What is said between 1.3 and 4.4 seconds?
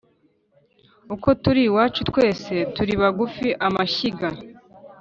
turi iwacu twese turi bagufi-Amashyiga.